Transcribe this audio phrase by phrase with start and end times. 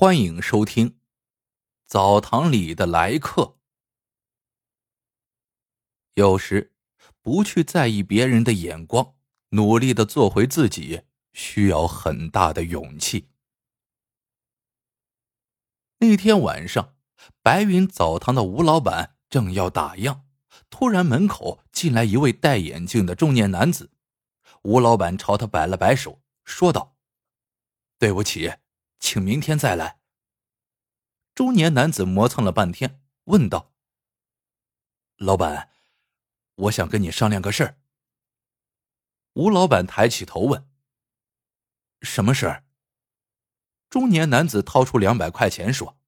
[0.00, 0.90] 欢迎收听
[1.84, 3.42] 《澡堂里的来客》。
[6.14, 6.72] 有时
[7.20, 9.16] 不去在意别人的眼光，
[9.48, 13.30] 努力的做回自己，需要很大的勇气。
[15.98, 16.94] 那天晚上，
[17.42, 20.20] 白云澡堂的吴老板正要打烊，
[20.70, 23.90] 突然门口进来一位戴眼镜的中年男子。
[24.62, 26.96] 吴老板朝他摆了摆手，说道
[27.98, 28.52] ：“对不起。”
[29.00, 29.97] 请明天再来。
[31.38, 33.72] 中年男子磨蹭了半天，问道
[35.14, 35.70] ：“老板，
[36.56, 37.78] 我想跟你商量个事儿。”
[39.34, 40.68] 吴老板抬起头问
[42.02, 42.64] ：“什么事儿？”
[43.88, 46.00] 中年男子掏出两百块钱说：“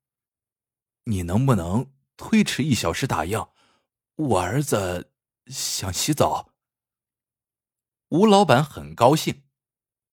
[1.07, 3.53] 你能不能推迟一小时打烊？
[4.17, 5.13] 我儿子
[5.47, 6.53] 想洗澡。”
[8.11, 9.45] 吴老板很高兴：“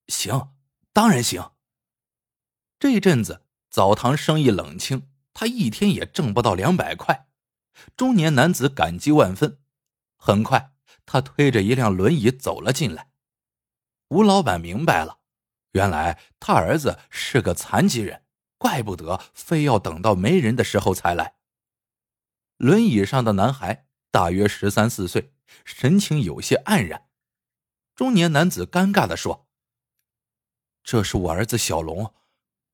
[0.09, 0.55] 行，
[0.93, 1.53] 当然行。”
[2.77, 3.46] 这阵子
[3.77, 7.27] 澡堂生意冷清，他一天也挣不到两百块。
[7.95, 9.59] 中年男子感激万分。
[10.17, 10.73] 很快，
[11.05, 13.11] 他推着一辆轮椅走了进来。
[14.07, 15.19] 吴老板明白了，
[15.73, 18.23] 原来他儿子是个残疾人，
[18.57, 21.35] 怪不得非要等到没人的时候才来。
[22.57, 27.05] 轮椅上的男孩大约十三四岁，神情有些黯然。
[27.93, 29.47] 中年男子尴尬的说
[30.81, 32.15] ：“这是我儿子小龙。”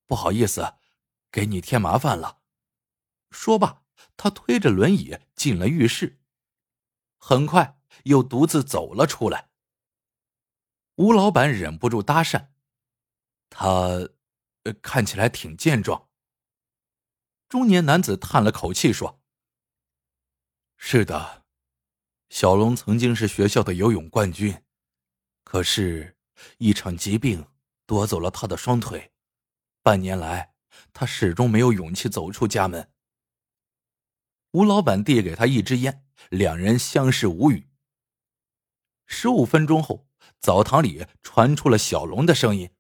[0.07, 0.75] 不好意思，
[1.33, 2.41] 给你添麻烦了。
[3.31, 3.81] 说罢，
[4.15, 6.21] 他推着轮椅进了浴室，
[7.17, 9.49] 很快又独自走了出来。
[10.97, 12.49] 吴老板忍不住搭讪
[13.49, 14.07] ：“他
[14.83, 16.07] 看起来挺健壮。”
[17.49, 19.19] 中年男子叹了口气说
[20.77, 21.45] ：“是的，
[22.29, 24.63] 小龙曾经是学校的游泳冠军，
[25.43, 26.15] 可是，
[26.59, 27.47] 一场疾病
[27.87, 29.11] 夺走了他的双腿。”
[29.81, 30.52] 半年来，
[30.93, 32.91] 他始终没有勇气走出家门。
[34.51, 37.69] 吴老板递给他一支烟，两人相视无语。
[39.05, 40.07] 十五分钟后，
[40.39, 42.71] 澡堂里传出了小龙的声音：“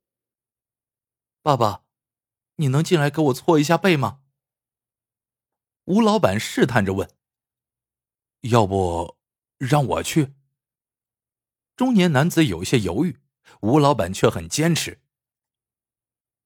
[1.41, 1.83] 爸爸，
[2.55, 4.21] 你能进来给我搓一下背吗？”
[5.85, 7.09] 吴老板试探着问
[8.41, 9.17] ：“要不
[9.57, 10.33] 让我去？”
[11.75, 13.19] 中年男子有些犹豫，
[13.61, 15.02] 吴老板却很坚持。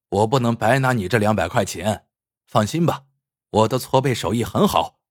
[0.10, 2.08] 我不能白拿你这两百块钱，
[2.46, 3.06] 放心吧，
[3.50, 5.02] 我的搓背手艺很好。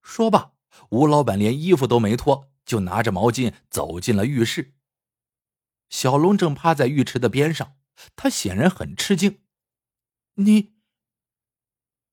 [0.00, 0.52] 说罢，
[0.90, 4.74] 吴老板连衣服都没脱，就拿着毛巾走进了浴室。
[5.90, 7.76] 小龙正趴在浴池的边上，
[8.16, 9.42] 他显然很吃惊。
[10.34, 10.74] 你，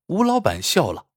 [0.08, 1.08] 吴老板笑了，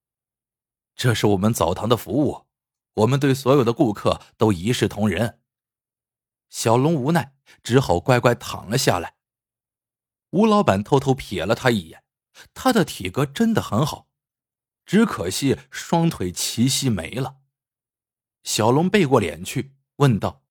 [0.95, 2.47] 这是我们澡堂的服务，
[2.95, 5.41] 我们对所有的顾客都一视同仁。
[6.49, 9.18] 小龙无奈，只好乖乖躺了下来。
[10.31, 12.05] 吴老板偷偷瞥了他一眼，
[12.53, 14.09] 他的体格真的很好，
[14.85, 17.41] 只可惜双腿齐膝没了。
[18.43, 20.45] 小龙背过脸去问道：“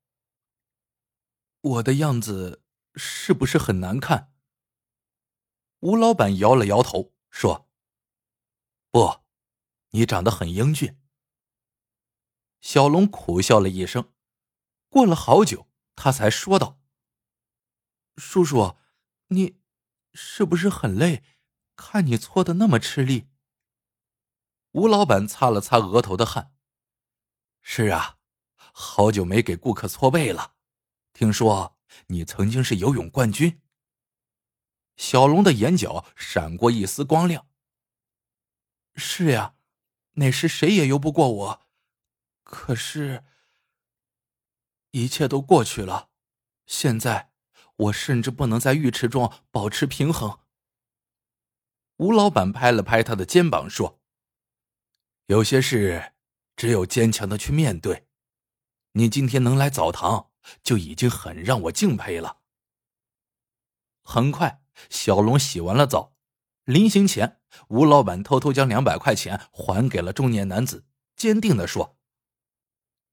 [1.61, 2.63] 我的样子
[2.95, 4.33] 是不是很难看？”
[5.81, 7.69] 吴老板摇了摇头说
[8.89, 9.21] ：“不，
[9.91, 10.99] 你长得很英俊。”
[12.61, 14.11] 小龙苦笑了一声，
[14.89, 16.79] 过了好久，他才说道
[18.17, 18.75] ：“叔叔，
[19.27, 19.59] 你……”
[20.19, 21.23] 是不是很累？
[21.75, 23.29] 看你搓的那么吃力。
[24.72, 26.55] 吴老板擦了擦额头的汗。
[27.61, 28.17] 是啊，
[28.55, 30.55] 好久没给顾客搓背了。
[31.13, 33.61] 听说你曾经是游泳冠军。
[34.95, 37.47] 小龙的眼角闪过一丝光亮。
[38.95, 39.53] 是呀，
[40.13, 41.67] 那时谁也游不过我。
[42.44, 43.23] 可是，
[44.89, 46.09] 一切都过去了。
[46.66, 47.26] 现在。
[47.77, 50.39] 我甚至不能在浴池中保持平衡。
[51.97, 53.99] 吴老板拍了拍他的肩膀，说
[55.27, 56.13] ：“有些事
[56.55, 58.07] 只有坚强的去面对。
[58.93, 60.31] 你今天能来澡堂，
[60.63, 62.41] 就已经很让我敬佩了。”
[64.03, 66.16] 很快，小龙洗完了澡，
[66.66, 70.85] 临行前，吴老板偷偷将两百块钱还给了中年男子，
[71.16, 71.97] 坚定的说：“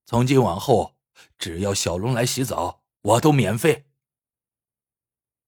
[0.07, 0.97] 从今往后，
[1.39, 3.87] 只要小龙来洗澡，我都免费。”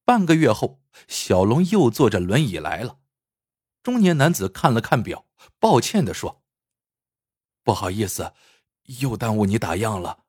[0.07, 3.01] 半个月后，小龙又坐着轮椅来了。
[3.83, 5.27] 中年男子看了看表，
[5.59, 6.45] 抱歉的说
[7.65, 8.33] ：“不好意思，
[9.01, 10.23] 又耽误你打烊了。”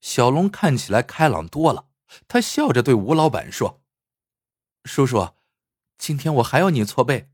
[0.00, 1.88] 小龙看起来开朗多了，
[2.28, 3.82] 他笑着对吴老板说
[4.84, 5.30] ：“叔叔，
[5.98, 7.32] 今天我还要你搓背。”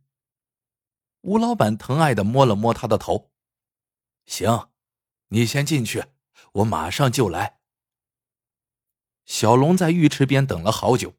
[1.20, 3.30] 吴老板疼爱的摸了摸他的头
[4.24, 4.70] ：“行，
[5.28, 6.06] 你先进去，
[6.52, 7.59] 我马上就来。”
[9.30, 11.14] 小龙在浴池边等了好久，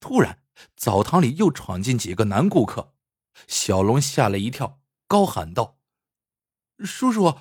[0.00, 0.42] 突然
[0.74, 2.92] 澡堂里又闯进几个男顾客，
[3.46, 5.78] 小龙吓了一跳，高喊道
[6.84, 7.38] ：“叔叔，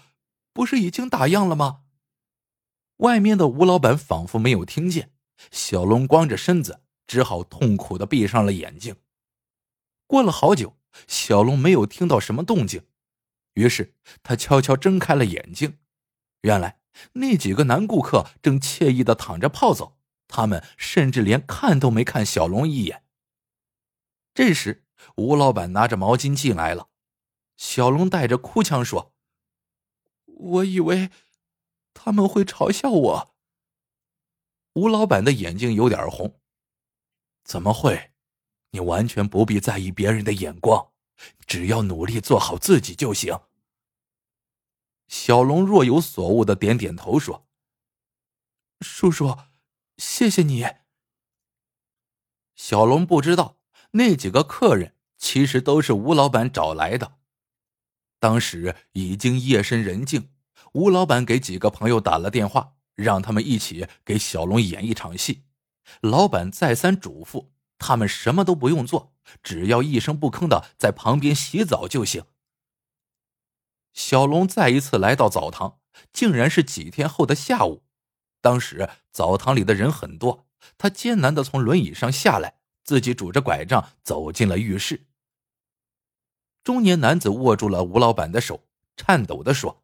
[0.53, 1.85] 不是已经打烊了吗？”
[2.97, 5.11] 外面的吴老板仿佛没有听见，
[5.49, 8.95] 小龙光着身子，只好痛苦的闭上了眼睛。
[10.05, 12.85] 过了好久，小龙没有听到什么动静，
[13.55, 15.79] 于是他悄悄睁开了眼睛。
[16.41, 16.79] 原来
[17.13, 19.97] 那几个男顾客正惬意的躺着泡澡，
[20.27, 23.03] 他们甚至连看都没看小龙一眼。
[24.33, 24.85] 这时，
[25.17, 26.89] 吴老板拿着毛巾进来了，
[27.57, 29.13] 小龙带着哭腔说
[30.25, 31.09] ：“我以为。”
[31.97, 33.35] 他们会嘲笑我。
[34.73, 36.41] 吴老板的眼睛有点红。
[37.45, 38.11] 怎么会？
[38.71, 40.91] 你完全不必在意别人的眼光，
[41.47, 43.39] 只要努力做好自己就行。
[45.07, 47.47] 小龙若有所悟的点点头说
[48.81, 49.37] ：“叔叔，
[49.97, 50.65] 谢谢你。”
[52.55, 53.57] 小龙不知道
[53.91, 57.17] 那几个客人其实都是吴老板找来的。
[58.19, 60.29] 当时已经夜深人静。
[60.73, 65.45] 吴老板给几个朋友打了电话，让他们一起给小龙演一场戏。
[66.01, 72.25] 老板再三嘱咐，他们什么都不用做，只要一声不吭的在旁边洗澡就行。
[73.95, 75.79] 小龙再一次来到澡堂，
[76.11, 77.83] 竟然是几天后的下午。
[78.41, 80.45] 当时澡堂里的人很多，
[80.77, 85.07] 他艰难的从轮椅上下来，自己拄着拐杖走进了浴室。
[86.61, 89.83] 中年男子握住了吴老板的手，颤抖的说。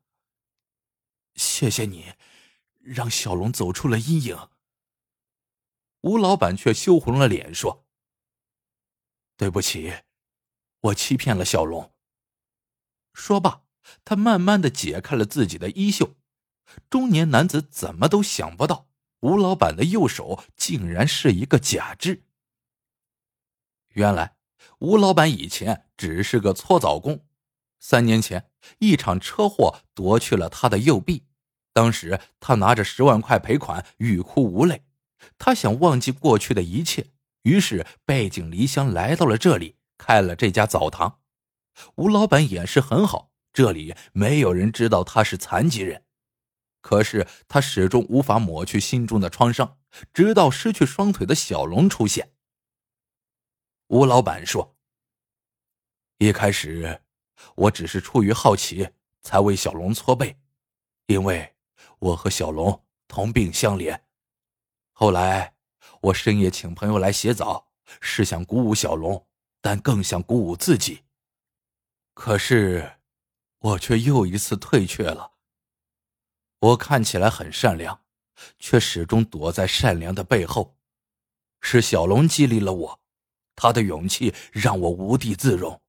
[1.35, 2.13] 谢谢你，
[2.79, 4.49] 让小龙走出了阴影。
[6.01, 7.85] 吴老板却羞红了脸说
[9.37, 9.93] ：“对不起，
[10.81, 11.93] 我欺骗了小龙。”
[13.13, 13.63] 说罢，
[14.03, 16.15] 他慢慢的解开了自己的衣袖。
[16.89, 18.87] 中年男子怎么都想不到，
[19.21, 22.23] 吴老板的右手竟然是一个假肢。
[23.93, 24.37] 原来，
[24.79, 27.25] 吴老板以前只是个搓澡工。
[27.79, 28.49] 三年前，
[28.79, 31.25] 一场车祸夺去了他的右臂。
[31.73, 34.85] 当时他拿着十万块赔款，欲哭无泪。
[35.37, 37.11] 他想忘记过去的一切，
[37.43, 41.19] 于是背井离乡来到了这里，开了这家澡堂。
[41.95, 46.05] 吴老板掩饰很好，这里没有人知道他是残疾人。
[46.81, 49.77] 可是他始终无法抹去心中的创伤，
[50.13, 52.33] 直到失去双腿的小龙出现。
[53.87, 54.75] 吴老板说
[56.17, 57.01] ：“一开始。”
[57.55, 58.87] 我只是出于好奇，
[59.21, 60.37] 才为小龙搓背，
[61.07, 61.55] 因为
[61.97, 63.99] 我和小龙同病相怜。
[64.91, 65.55] 后来，
[66.01, 69.25] 我深夜请朋友来洗澡，是想鼓舞小龙，
[69.59, 71.01] 但更想鼓舞自己。
[72.13, 72.97] 可是，
[73.61, 75.33] 我却又一次退却了。
[76.59, 78.03] 我看起来很善良，
[78.59, 80.77] 却始终躲在善良的背后。
[81.59, 82.99] 是小龙激励了我，
[83.55, 85.79] 他的勇气让我无地自容。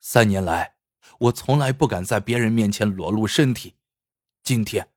[0.00, 0.76] 三年来，
[1.18, 3.74] 我从来不敢在别人面前裸露身体。
[4.42, 4.90] 今天，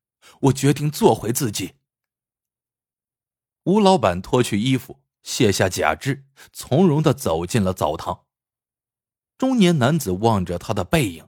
[0.43, 1.75] 我决定做回自己。
[3.63, 8.25] 吴老板脱去衣服，卸下假肢，从容的走进了澡堂。
[9.38, 11.27] 中年男子望着他的背影，